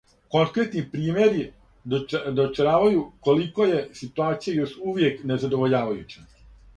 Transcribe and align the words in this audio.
Конкретни 0.35 0.81
примјери 0.93 1.41
дочаравају 1.93 3.03
колико 3.27 3.67
је 3.73 3.83
ситуација 3.99 4.55
још 4.61 4.73
увијек 4.93 5.21
незадовољавајућа. 5.33 6.27